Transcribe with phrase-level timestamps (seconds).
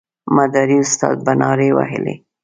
[0.35, 2.15] مداري استاد به نارې وهلې.